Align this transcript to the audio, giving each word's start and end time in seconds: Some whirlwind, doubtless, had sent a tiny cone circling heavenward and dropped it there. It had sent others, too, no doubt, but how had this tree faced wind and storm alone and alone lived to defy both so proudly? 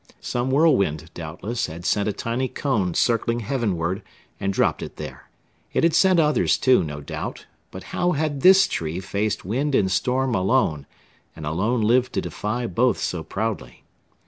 Some 0.19 0.49
whirlwind, 0.49 1.11
doubtless, 1.13 1.67
had 1.67 1.85
sent 1.85 2.09
a 2.09 2.11
tiny 2.11 2.47
cone 2.47 2.95
circling 2.95 3.41
heavenward 3.41 4.01
and 4.39 4.51
dropped 4.51 4.81
it 4.81 4.95
there. 4.95 5.29
It 5.73 5.83
had 5.83 5.93
sent 5.93 6.19
others, 6.19 6.57
too, 6.57 6.83
no 6.83 7.01
doubt, 7.01 7.45
but 7.69 7.83
how 7.93 8.13
had 8.13 8.41
this 8.41 8.65
tree 8.67 8.99
faced 8.99 9.45
wind 9.45 9.75
and 9.75 9.91
storm 9.91 10.33
alone 10.33 10.87
and 11.35 11.45
alone 11.45 11.81
lived 11.81 12.13
to 12.13 12.21
defy 12.21 12.65
both 12.65 12.97
so 12.97 13.21
proudly? 13.21 13.83